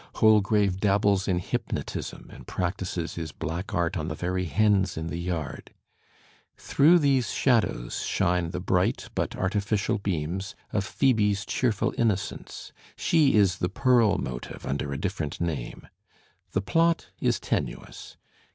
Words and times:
Holgrave 0.15 0.79
dabbles 0.79 1.27
in 1.27 1.37
hypnotism 1.37 2.27
and 2.31 2.47
practises 2.47 3.13
his 3.13 3.31
black 3.31 3.71
art 3.75 3.95
on 3.97 4.07
the 4.07 4.15
very 4.15 4.45
hens 4.45 4.97
in 4.97 5.09
the 5.09 5.19
yard. 5.19 5.75
Through 6.57 6.97
these 6.97 7.29
shadows 7.31 8.01
shine 8.01 8.49
the 8.49 8.59
bright 8.59 9.09
but 9.13 9.35
artificial 9.35 9.99
beams 9.99 10.55
of 10.73 10.83
Phoebe's 10.83 11.45
cheerful 11.45 11.93
innocence. 11.99 12.71
She 12.95 13.35
is 13.35 13.59
the 13.59 13.69
Pearl 13.69 14.17
motive 14.17 14.65
under 14.65 14.91
a 14.91 14.97
different 14.99 15.39
name. 15.39 15.87
The 16.53 16.61
plot 16.63 17.11
is 17.19 17.39
tenuous. 17.39 18.17